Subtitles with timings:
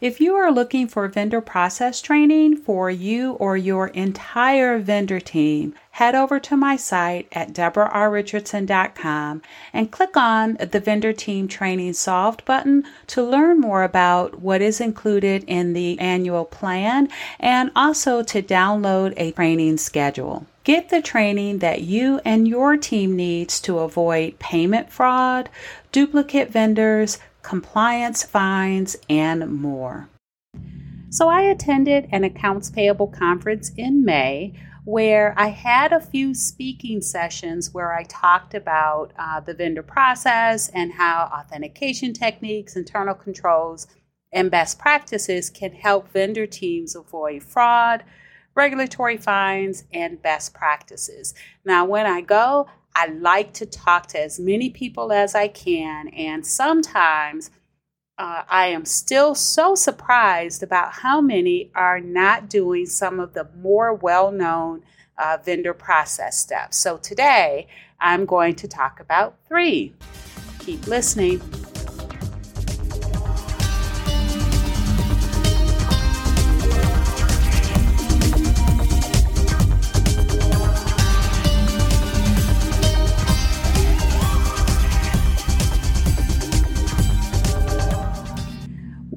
[0.00, 5.74] If you are looking for vendor process training for you or your entire vendor team,
[5.90, 9.42] head over to my site at deborahrrichardson.com
[9.74, 14.80] and click on the Vendor Team Training Solved button to learn more about what is
[14.80, 20.46] included in the annual plan and also to download a training schedule.
[20.64, 25.50] Get the training that you and your team needs to avoid payment fraud,
[25.92, 30.08] duplicate vendors, compliance fines, and more.
[31.10, 37.02] So, I attended an accounts payable conference in May where I had a few speaking
[37.02, 43.86] sessions where I talked about uh, the vendor process and how authentication techniques, internal controls,
[44.32, 48.04] and best practices can help vendor teams avoid fraud,
[48.54, 51.34] regulatory fines, and best practices.
[51.64, 52.68] Now, when I go,
[53.00, 57.50] I like to talk to as many people as I can, and sometimes
[58.18, 63.48] uh, I am still so surprised about how many are not doing some of the
[63.56, 64.82] more well known
[65.16, 66.76] uh, vendor process steps.
[66.76, 69.94] So today I'm going to talk about three.
[70.58, 71.40] Keep listening.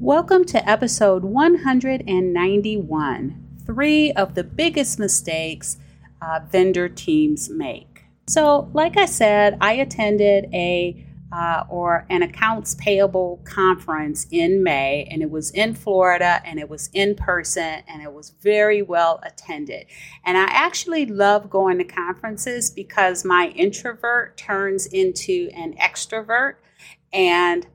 [0.03, 5.77] Welcome to episode 191 Three of the biggest mistakes
[6.21, 8.03] uh, vendor teams make.
[8.27, 15.07] So, like I said, I attended a uh, or an accounts payable conference in May,
[15.09, 19.21] and it was in Florida and it was in person and it was very well
[19.23, 19.85] attended.
[20.25, 26.55] And I actually love going to conferences because my introvert turns into an extrovert.
[27.13, 27.67] And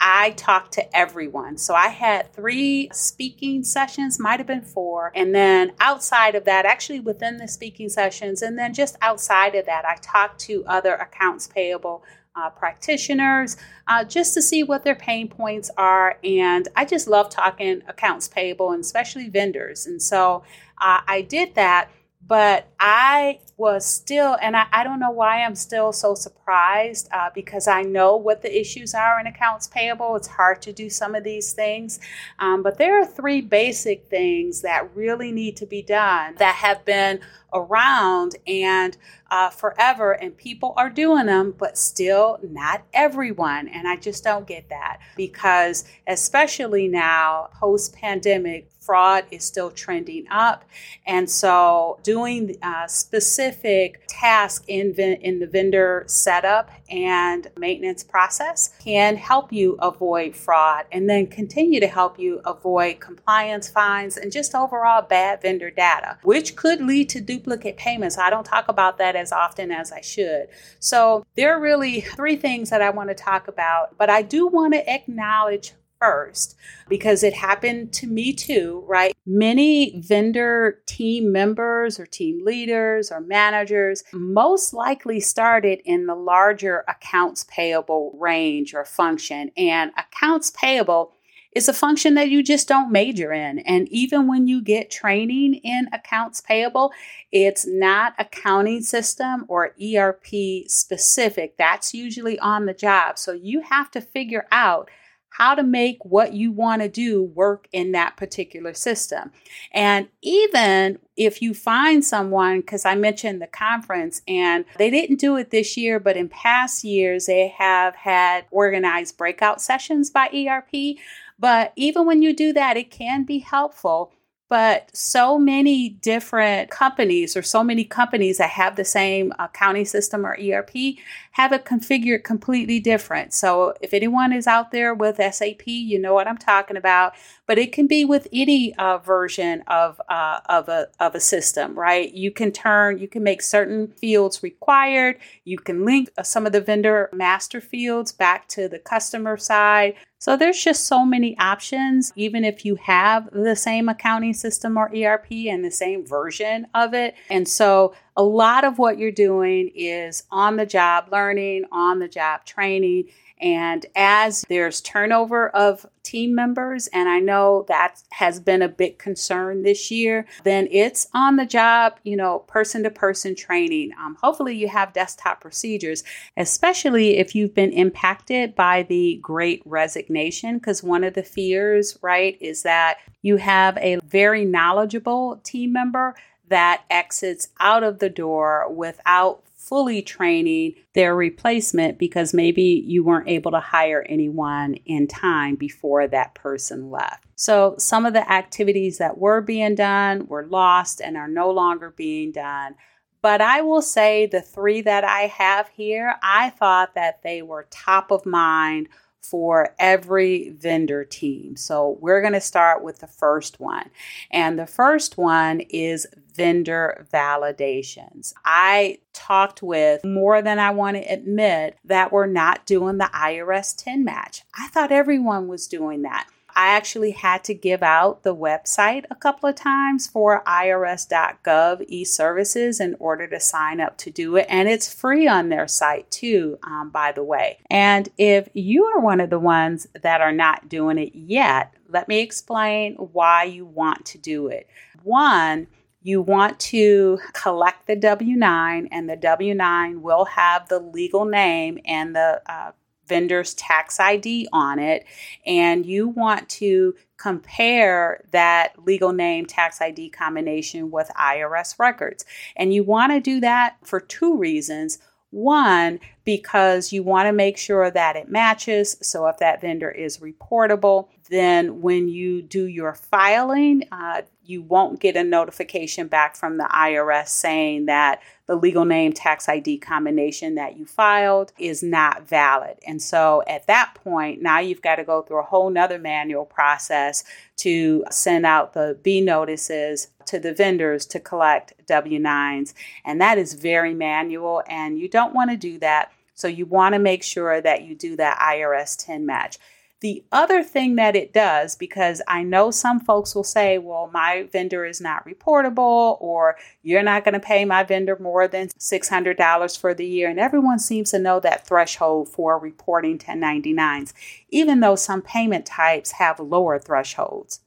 [0.00, 1.58] I talked to everyone.
[1.58, 5.10] So I had three speaking sessions, might have been four.
[5.14, 9.66] And then outside of that, actually within the speaking sessions, and then just outside of
[9.66, 12.04] that, I talked to other accounts payable
[12.36, 13.56] uh, practitioners
[13.88, 16.18] uh, just to see what their pain points are.
[16.22, 19.86] And I just love talking accounts payable and especially vendors.
[19.86, 20.44] And so
[20.80, 21.90] uh, I did that.
[22.26, 27.30] But I was still, and I, I don't know why I'm still so surprised uh,
[27.34, 30.14] because I know what the issues are in accounts payable.
[30.16, 32.00] It's hard to do some of these things.
[32.38, 36.84] Um, but there are three basic things that really need to be done that have
[36.84, 37.20] been
[37.52, 38.96] around and
[39.30, 43.68] uh, forever, and people are doing them, but still not everyone.
[43.68, 50.26] And I just don't get that because, especially now, post pandemic, fraud is still trending
[50.30, 50.64] up.
[51.06, 59.16] And so, doing uh, specific tasks in, in the vendor setup and maintenance process can
[59.16, 64.54] help you avoid fraud and then continue to help you avoid compliance fines and just
[64.54, 68.16] overall bad vendor data, which could lead to duplicate payments.
[68.16, 70.48] I don't talk about that as often as I should.
[70.78, 74.46] So, there are really three things that I want to talk about, but I do
[74.46, 76.56] want to acknowledge first
[76.88, 79.14] because it happened to me too, right?
[79.26, 86.84] Many vendor team members or team leaders or managers most likely started in the larger
[86.88, 89.50] accounts payable range or function.
[89.56, 91.12] And accounts payable
[91.52, 93.58] is a function that you just don't major in.
[93.60, 96.92] And even when you get training in accounts payable,
[97.32, 100.26] it's not accounting system or ERP
[100.66, 101.56] specific.
[101.56, 103.18] That's usually on the job.
[103.18, 104.90] So you have to figure out
[105.30, 109.30] how to make what you want to do work in that particular system.
[109.72, 115.36] And even if you find someone, because I mentioned the conference and they didn't do
[115.36, 120.98] it this year, but in past years, they have had organized breakout sessions by ERP.
[121.38, 124.12] But even when you do that, it can be helpful
[124.48, 130.24] but so many different companies or so many companies that have the same accounting system
[130.24, 130.96] or ERP
[131.38, 133.32] have it configured completely different.
[133.32, 137.14] So if anyone is out there with SAP, you know what I'm talking about.
[137.46, 141.78] But it can be with any uh, version of uh, of a of a system,
[141.78, 142.12] right?
[142.12, 145.18] You can turn, you can make certain fields required.
[145.44, 149.94] You can link uh, some of the vendor master fields back to the customer side.
[150.20, 154.90] So there's just so many options, even if you have the same accounting system or
[154.92, 157.14] ERP and the same version of it.
[157.30, 162.08] And so a lot of what you're doing is on the job learning, on the
[162.08, 163.04] job training.
[163.40, 168.98] And as there's turnover of team members, and I know that has been a big
[168.98, 173.92] concern this year, then it's on the job, you know, person to person training.
[174.00, 176.02] Um, hopefully, you have desktop procedures,
[176.36, 182.36] especially if you've been impacted by the great resignation, because one of the fears, right,
[182.40, 186.16] is that you have a very knowledgeable team member
[186.48, 193.28] that exits out of the door without fully training their replacement because maybe you weren't
[193.28, 197.24] able to hire anyone in time before that person left.
[197.36, 201.90] So, some of the activities that were being done were lost and are no longer
[201.90, 202.76] being done.
[203.20, 207.66] But I will say the three that I have here, I thought that they were
[207.70, 208.88] top of mind
[209.30, 211.56] for every vendor team.
[211.56, 213.90] So we're going to start with the first one.
[214.30, 218.32] And the first one is vendor validations.
[218.44, 223.76] I talked with more than I want to admit that we're not doing the IRS
[223.76, 224.44] TIN match.
[224.54, 226.28] I thought everyone was doing that.
[226.58, 232.80] I actually had to give out the website a couple of times for irs.gov e-services
[232.80, 234.44] in order to sign up to do it.
[234.48, 237.58] And it's free on their site too, um, by the way.
[237.70, 242.08] And if you are one of the ones that are not doing it yet, let
[242.08, 244.66] me explain why you want to do it.
[245.04, 245.68] One,
[246.02, 251.24] you want to collect the W 9, and the W 9 will have the legal
[251.24, 252.72] name and the uh,
[253.08, 255.04] vendor's tax ID on it,
[255.46, 262.24] and you want to compare that legal name tax ID combination with IRS records.
[262.56, 264.98] And you want to do that for two reasons.
[265.30, 268.98] One, because you want to make sure that it matches.
[269.00, 275.00] So if that vendor is reportable, then when you do your filing, uh, you won't
[275.00, 280.56] get a notification back from the IRS saying that the legal name tax ID combination
[280.56, 282.76] that you filed is not valid.
[282.86, 286.44] And so at that point, now you've got to go through a whole nother manual
[286.44, 287.24] process
[287.56, 292.74] to send out the B notices to the vendors to collect W 9s.
[293.04, 296.12] And that is very manual, and you don't want to do that.
[296.38, 299.58] So you want to make sure that you do that IRS TIN match.
[300.00, 304.48] The other thing that it does, because I know some folks will say, well, my
[304.52, 309.80] vendor is not reportable, or you're not going to pay my vendor more than $600
[309.80, 310.30] for the year.
[310.30, 314.12] And everyone seems to know that threshold for reporting 1099s,
[314.50, 317.58] even though some payment types have lower thresholds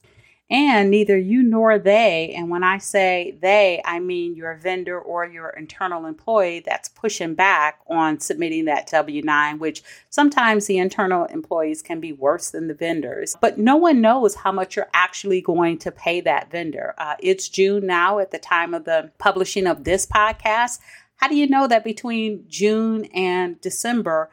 [0.50, 5.24] and neither you nor they, and when I say they, I mean your vendor or
[5.24, 11.24] your internal employee that's pushing back on submitting that W 9, which sometimes the internal
[11.26, 13.34] employees can be worse than the vendors.
[13.40, 16.94] But no one knows how much you're actually going to pay that vendor.
[16.98, 20.80] Uh, it's June now at the time of the publishing of this podcast.
[21.16, 24.28] How do you know that between June and December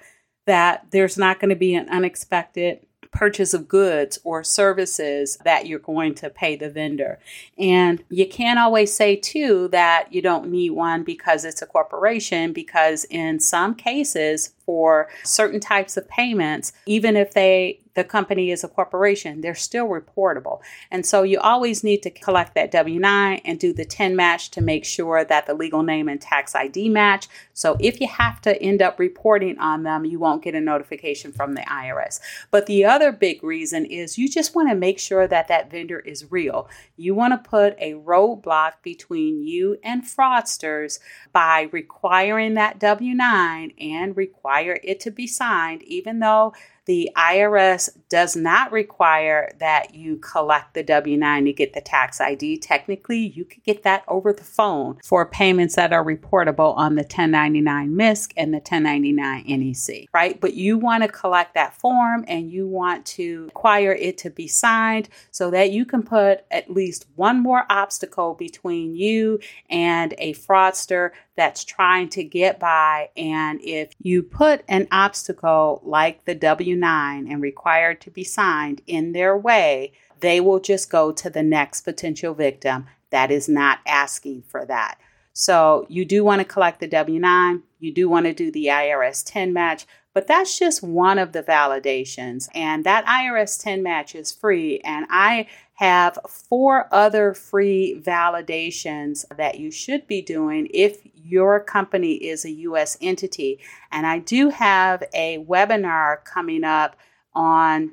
[0.47, 5.79] that there's not going to be an unexpected purchase of goods or services that you're
[5.79, 7.19] going to pay the vendor.
[7.57, 12.53] And you can't always say, too, that you don't need one because it's a corporation,
[12.53, 18.63] because in some cases, for certain types of payments, even if they the company is
[18.63, 20.61] a corporation, they're still reportable.
[20.89, 24.51] And so you always need to collect that W 9 and do the TIN match
[24.51, 27.27] to make sure that the legal name and tax ID match.
[27.53, 31.33] So if you have to end up reporting on them, you won't get a notification
[31.33, 32.21] from the IRS.
[32.51, 35.99] But the other big reason is you just want to make sure that that vendor
[35.99, 36.69] is real.
[36.95, 40.99] You want to put a roadblock between you and fraudsters
[41.33, 44.15] by requiring that W 9 and
[44.59, 46.53] require it to be signed, even though
[46.89, 52.19] the IRS does not require that you collect the W 9 to get the tax
[52.19, 52.57] ID.
[52.57, 57.03] Technically, you could get that over the phone for payments that are reportable on the
[57.03, 60.41] 1099 MISC and the 1099 NEC, right?
[60.41, 64.47] But you want to collect that form and you want to require it to be
[64.47, 70.33] signed so that you can put at least one more obstacle between you and a
[70.33, 73.09] fraudster that's trying to get by.
[73.15, 78.81] And if you put an obstacle like the W 9 and required to be signed
[78.87, 83.79] in their way, they will just go to the next potential victim that is not
[83.87, 84.97] asking for that.
[85.33, 88.65] So you do want to collect the W 9, you do want to do the
[88.65, 92.47] IRS TIN match, but that's just one of the validations.
[92.53, 94.79] And that IRS TIN match is free.
[94.83, 102.13] And I have four other free validations that you should be doing if your company
[102.15, 103.59] is a US entity.
[103.91, 106.97] And I do have a webinar coming up
[107.33, 107.91] on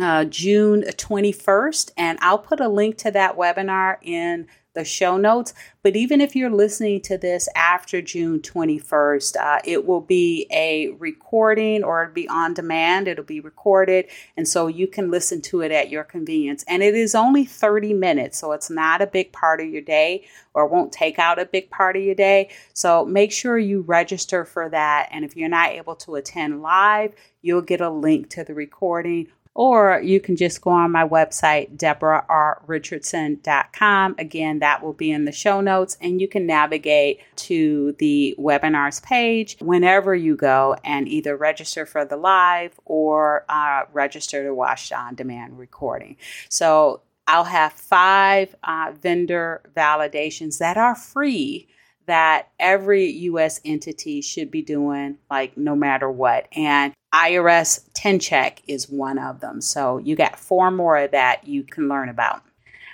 [0.00, 4.46] uh, June 21st, and I'll put a link to that webinar in
[4.78, 5.52] the show notes.
[5.82, 10.90] But even if you're listening to this after June 21st, uh, it will be a
[10.98, 13.08] recording or it'll be on demand.
[13.08, 14.06] It'll be recorded.
[14.36, 16.64] And so you can listen to it at your convenience.
[16.68, 18.38] And it is only 30 minutes.
[18.38, 21.70] So it's not a big part of your day or won't take out a big
[21.70, 22.50] part of your day.
[22.72, 25.08] So make sure you register for that.
[25.10, 29.28] And if you're not able to attend live, you'll get a link to the recording
[29.58, 34.14] or you can just go on my website, deborah.r.richardson.com.
[34.16, 39.02] Again, that will be in the show notes, and you can navigate to the webinars
[39.02, 44.92] page whenever you go and either register for the live or uh, register to watch
[44.92, 46.16] on demand recording.
[46.48, 51.66] So I'll have five uh, vendor validations that are free
[52.08, 56.48] that every US entity should be doing, like no matter what.
[56.52, 59.60] And IRS TIN check is one of them.
[59.60, 62.42] So you got four more of that you can learn about.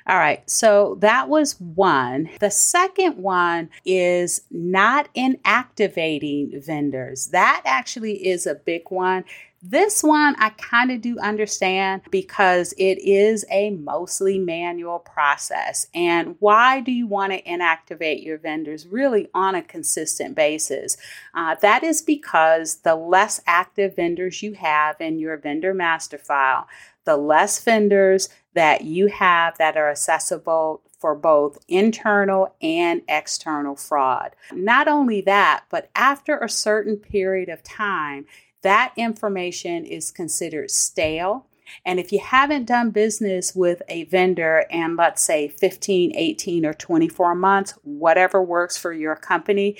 [0.06, 2.28] All right, so that was one.
[2.38, 7.28] The second one is not inactivating vendors.
[7.28, 9.25] That actually is a big one.
[9.66, 15.87] This one I kind of do understand because it is a mostly manual process.
[15.94, 20.99] And why do you want to inactivate your vendors really on a consistent basis?
[21.33, 26.68] Uh, that is because the less active vendors you have in your vendor master file,
[27.04, 34.37] the less vendors that you have that are accessible for both internal and external fraud.
[34.52, 38.26] Not only that, but after a certain period of time,
[38.64, 41.47] that information is considered stale.
[41.85, 46.75] And if you haven't done business with a vendor and let's say 15, 18, or
[46.75, 49.76] 24 months, whatever works for your company,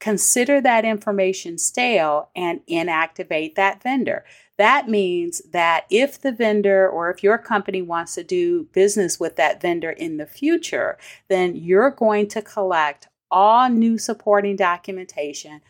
[0.00, 4.24] consider that information stale and inactivate that vendor.
[4.58, 9.36] That means that if the vendor or if your company wants to do business with
[9.36, 10.98] that vendor in the future,
[11.28, 15.60] then you're going to collect all new supporting documentation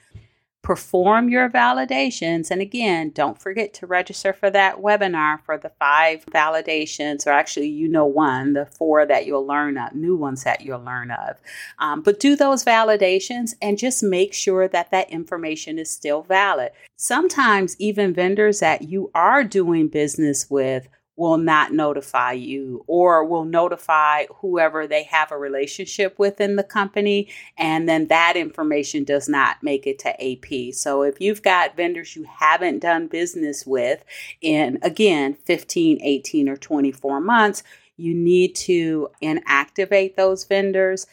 [0.64, 2.50] perform your validations.
[2.50, 7.68] And again, don't forget to register for that webinar for the five validations, or actually,
[7.68, 11.36] you know, one, the four that you'll learn of, new ones that you'll learn of.
[11.78, 16.72] Um, but do those validations and just make sure that that information is still valid.
[16.96, 23.44] Sometimes, even vendors that you are doing business with will not notify you or will
[23.44, 29.28] notify whoever they have a relationship with in the company and then that information does
[29.28, 30.74] not make it to AP.
[30.74, 34.04] So if you've got vendors you haven't done business with
[34.40, 37.62] in again 15, 18 or 24 months,
[37.96, 41.06] you need to inactivate those vendors.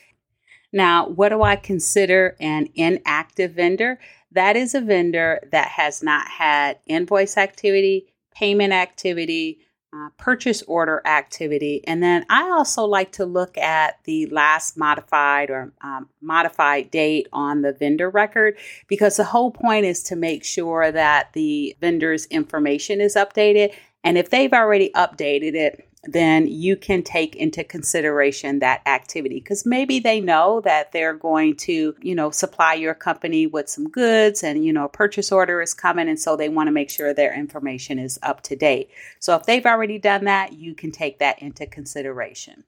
[0.73, 3.99] Now, what do I consider an inactive vendor?
[4.31, 9.59] That is a vendor that has not had invoice activity, payment activity,
[9.93, 11.83] uh, purchase order activity.
[11.85, 17.27] And then I also like to look at the last modified or um, modified date
[17.33, 18.57] on the vendor record
[18.87, 23.73] because the whole point is to make sure that the vendor's information is updated.
[24.03, 29.67] And if they've already updated it, then you can take into consideration that activity because
[29.67, 34.43] maybe they know that they're going to, you know, supply your company with some goods
[34.43, 36.09] and, you know, a purchase order is coming.
[36.09, 38.89] And so they want to make sure their information is up to date.
[39.19, 42.63] So if they've already done that, you can take that into consideration.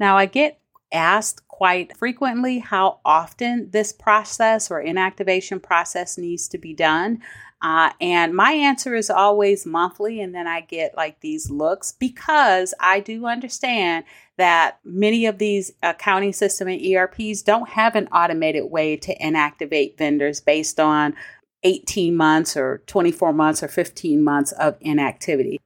[0.00, 0.58] Now, I get
[0.92, 7.20] asked quite frequently how often this process or inactivation process needs to be done.
[7.62, 12.74] Uh, and my answer is always monthly, and then I get like these looks because
[12.80, 14.04] I do understand
[14.36, 19.96] that many of these accounting system and ERPs don't have an automated way to inactivate
[19.96, 21.14] vendors based on
[21.62, 25.60] 18 months or 24 months or 15 months of inactivity.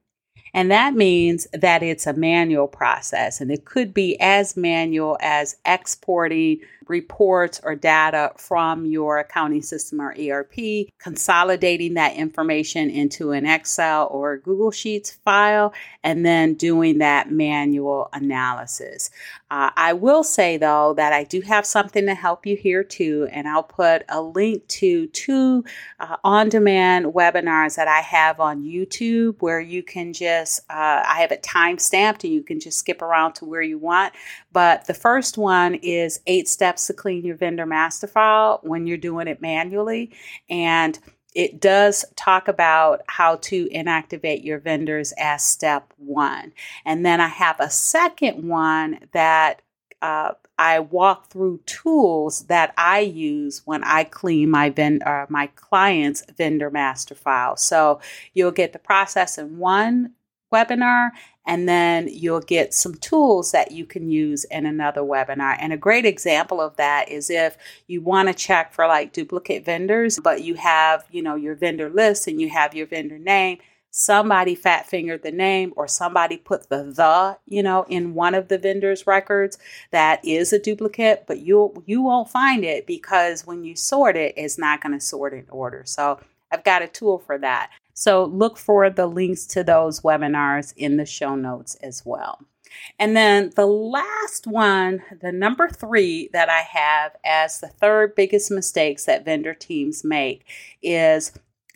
[0.56, 5.54] And that means that it's a manual process, and it could be as manual as
[5.66, 13.46] exporting reports or data from your accounting system or ERP, consolidating that information into an
[13.46, 19.10] Excel or Google Sheets file, and then doing that manual analysis.
[19.50, 23.28] Uh, I will say though that I do have something to help you here too,
[23.30, 25.64] and I'll put a link to two
[26.00, 31.20] uh, on demand webinars that I have on YouTube where you can just, uh, I
[31.20, 34.14] have it time stamped and you can just skip around to where you want.
[34.56, 38.96] But the first one is eight steps to clean your vendor master file when you're
[38.96, 40.12] doing it manually.
[40.48, 40.98] And
[41.34, 46.54] it does talk about how to inactivate your vendors as step one.
[46.86, 49.60] And then I have a second one that
[50.00, 55.48] uh, I walk through tools that I use when I clean my vendor, uh, my
[55.48, 57.58] client's vendor master file.
[57.58, 58.00] So
[58.32, 60.14] you'll get the process in one
[60.50, 61.10] webinar,
[61.46, 65.56] and then you'll get some tools that you can use in another webinar.
[65.60, 69.64] And a great example of that is if you want to check for like duplicate
[69.64, 73.58] vendors, but you have, you know, your vendor list and you have your vendor name
[73.96, 78.48] somebody fat fingered the name or somebody put the the you know in one of
[78.48, 79.56] the vendor's records
[79.90, 84.34] that is a duplicate but you you won't find it because when you sort it
[84.36, 86.20] it's not going to sort in order so
[86.52, 90.96] i've got a tool for that so look for the links to those webinars in
[90.96, 92.46] the show notes as well
[92.98, 98.50] and then the last one, the number three that I have as the third biggest
[98.50, 100.44] mistakes that vendor teams make
[100.82, 101.32] is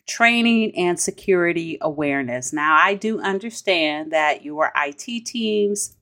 [0.07, 2.51] training and security awareness.
[2.51, 5.95] Now, I do understand that your IT teams,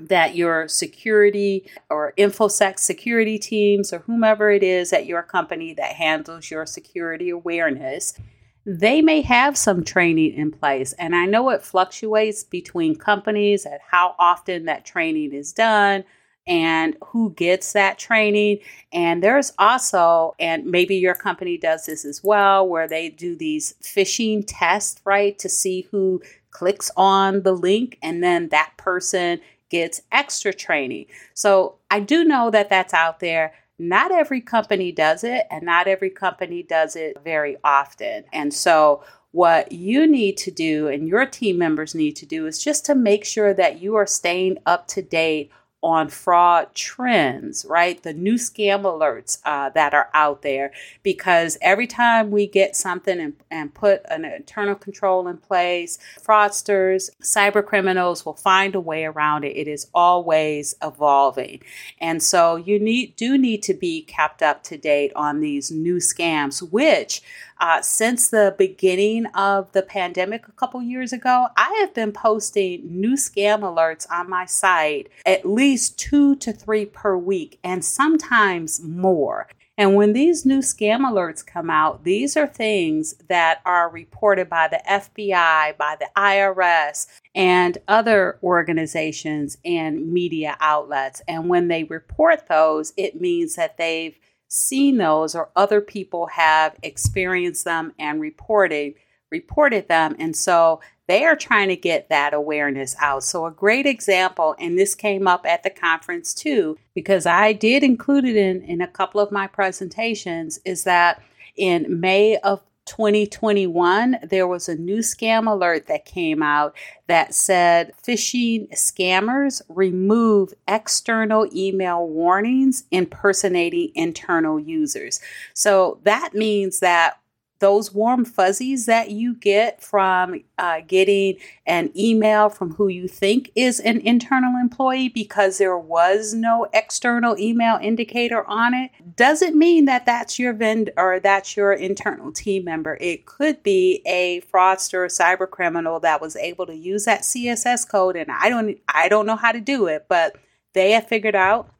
[0.00, 5.92] that your security or infosec security teams or whomever it is at your company that
[5.92, 8.18] handles your security awareness
[8.66, 13.80] they may have some training in place and i know it fluctuates between companies at
[13.90, 16.04] how often that training is done
[16.46, 18.58] and who gets that training.
[18.92, 23.74] And there's also, and maybe your company does this as well, where they do these
[23.82, 29.40] phishing tests, right, to see who clicks on the link and then that person
[29.70, 31.06] gets extra training.
[31.32, 33.54] So I do know that that's out there.
[33.78, 38.24] Not every company does it, and not every company does it very often.
[38.32, 39.02] And so,
[39.32, 42.94] what you need to do and your team members need to do is just to
[42.94, 45.50] make sure that you are staying up to date
[45.84, 48.02] on fraud trends, right?
[48.02, 50.72] The new scam alerts uh, that are out there,
[51.02, 57.10] because every time we get something and, and put an internal control in place, fraudsters,
[57.22, 59.58] cyber criminals will find a way around it.
[59.58, 61.60] It is always evolving.
[62.00, 65.96] And so you need do need to be kept up to date on these new
[65.96, 67.20] scams, which
[67.60, 73.00] uh, since the beginning of the pandemic a couple years ago, I have been posting
[73.00, 78.80] new scam alerts on my site at least two to three per week and sometimes
[78.82, 79.48] more.
[79.76, 84.68] And when these new scam alerts come out, these are things that are reported by
[84.68, 91.22] the FBI, by the IRS, and other organizations and media outlets.
[91.26, 96.76] And when they report those, it means that they've seen those or other people have
[96.84, 98.94] experienced them and reported
[99.34, 103.24] reported them and so they are trying to get that awareness out.
[103.24, 107.82] So a great example and this came up at the conference too because I did
[107.82, 111.20] include it in in a couple of my presentations is that
[111.56, 117.92] in May of 2021, there was a new scam alert that came out that said
[118.02, 125.20] phishing scammers remove external email warnings impersonating internal users.
[125.54, 127.18] So that means that
[127.60, 131.36] those warm fuzzies that you get from uh, getting
[131.66, 137.38] an email from who you think is an internal employee because there was no external
[137.38, 142.64] email indicator on it doesn't mean that that's your vendor or that's your internal team
[142.64, 142.98] member.
[143.00, 148.16] It could be a fraudster cyber criminal that was able to use that CSS code
[148.16, 150.36] and I don't I don't know how to do it, but
[150.72, 151.70] they have figured out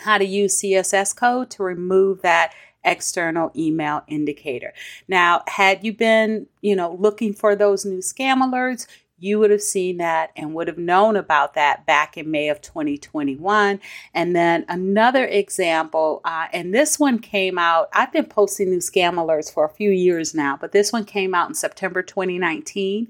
[0.00, 2.52] how to use CSS code to remove that
[2.86, 4.72] external email indicator.
[5.08, 8.86] Now, had you been, you know, looking for those new scam alerts,
[9.18, 12.60] you would have seen that and would have known about that back in May of
[12.60, 13.80] 2021.
[14.12, 19.14] And then another example, uh, and this one came out, I've been posting new scam
[19.14, 23.08] alerts for a few years now, but this one came out in September 2019.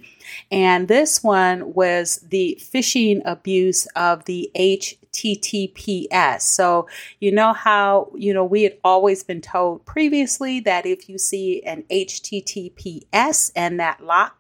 [0.50, 6.42] And this one was the phishing abuse of the H HTTPS.
[6.42, 6.88] So,
[7.20, 11.62] you know how, you know, we had always been told previously that if you see
[11.62, 14.35] an HTTPS and that lock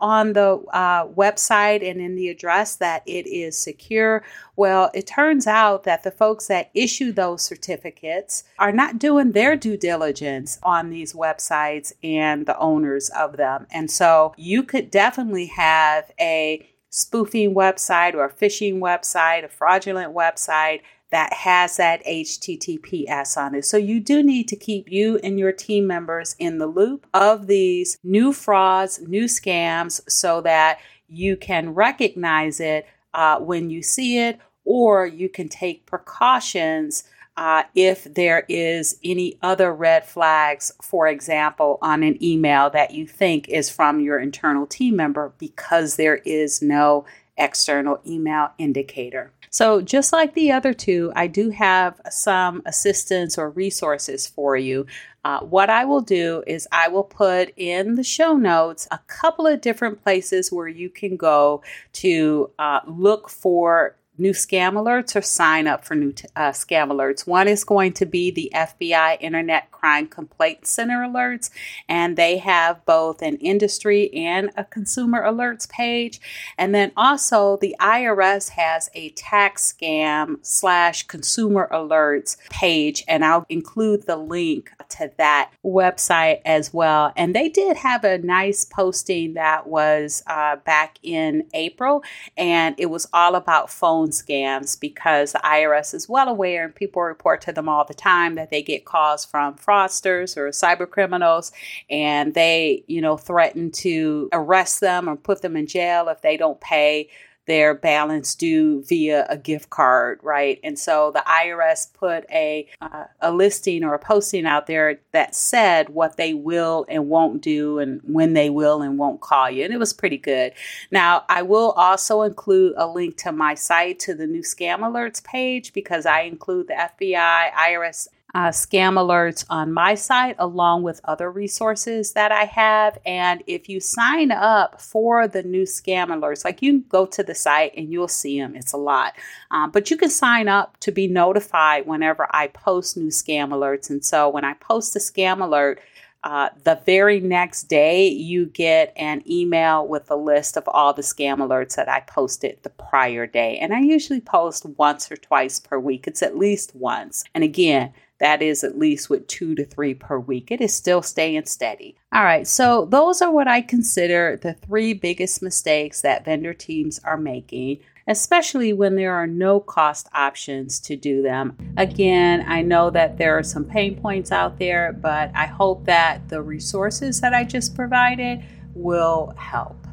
[0.00, 4.22] on the uh, website and in the address that it is secure.
[4.56, 9.56] Well, it turns out that the folks that issue those certificates are not doing their
[9.56, 13.66] due diligence on these websites and the owners of them.
[13.70, 20.14] And so you could definitely have a spoofing website or a phishing website, a fraudulent
[20.14, 23.64] website that has that HTTPS on it.
[23.64, 27.46] So you do need to keep you and your team members in the loop of
[27.46, 34.18] these new frauds, new scams, so that you can recognize it uh, when you see
[34.18, 37.04] it, or you can take precautions
[37.36, 43.06] uh, if there is any other red flags, for example, on an email that you
[43.06, 47.04] think is from your internal team member because there is no
[47.36, 49.32] external email indicator.
[49.56, 54.84] So, just like the other two, I do have some assistance or resources for you.
[55.24, 59.46] Uh, what I will do is I will put in the show notes a couple
[59.46, 61.62] of different places where you can go
[61.94, 66.88] to uh, look for new scam alerts or sign up for new t- uh, scam
[66.88, 67.26] alerts.
[67.26, 71.50] One is going to be the FBI Internet Crime Complaint Center alerts,
[71.88, 76.20] and they have both an industry and a consumer alerts page.
[76.58, 83.46] And then also the IRS has a tax scam slash consumer alerts page, and I'll
[83.48, 87.12] include the link to that website as well.
[87.16, 92.02] And they did have a nice posting that was uh, back in April,
[92.36, 93.70] and it was all about
[94.10, 98.34] scams because the IRS is well aware and people report to them all the time
[98.34, 101.52] that they get calls from fraudsters or cyber criminals
[101.90, 106.36] and they, you know, threaten to arrest them or put them in jail if they
[106.36, 107.08] don't pay
[107.46, 110.58] their balance due via a gift card, right?
[110.62, 115.34] And so the IRS put a uh, a listing or a posting out there that
[115.34, 119.64] said what they will and won't do and when they will and won't call you,
[119.64, 120.52] and it was pretty good.
[120.90, 125.22] Now I will also include a link to my site to the new scam alerts
[125.22, 131.00] page because I include the FBI, IRS uh, scam alerts on my site, along with
[131.04, 132.98] other resources that I have.
[133.06, 137.34] And if you sign up for the new scam alerts, like you go to the
[137.34, 139.14] site and you'll see them, it's a lot.
[139.50, 143.88] Um, but you can sign up to be notified whenever I post new scam alerts.
[143.88, 145.80] And so when I post a scam alert,
[146.22, 151.00] uh, the very next day, you get an email with a list of all the
[151.00, 153.56] scam alerts that I posted the prior day.
[153.56, 156.06] And I usually post once or twice per week.
[156.06, 157.24] It's at least once.
[157.32, 160.50] And again, that is at least with two to three per week.
[160.50, 161.96] It is still staying steady.
[162.12, 166.98] All right, so those are what I consider the three biggest mistakes that vendor teams
[167.04, 171.56] are making especially when there are no cost options to do them.
[171.76, 176.28] Again, I know that there are some pain points out there, but I hope that
[176.28, 179.85] the resources that I just provided will help.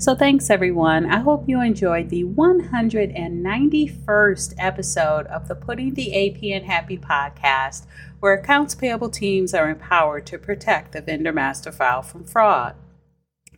[0.00, 1.04] So, thanks everyone.
[1.04, 7.84] I hope you enjoyed the 191st episode of the Putting the AP Happy podcast,
[8.18, 12.76] where accounts payable teams are empowered to protect the vendor master file from fraud.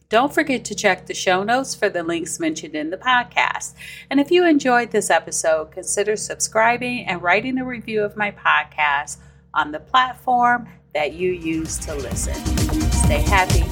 [0.08, 3.74] Don't forget to check the show notes for the links mentioned in the podcast.
[4.10, 9.18] And if you enjoyed this episode, consider subscribing and writing a review of my podcast
[9.54, 12.34] on the platform that you use to listen.
[12.90, 13.62] Stay happy.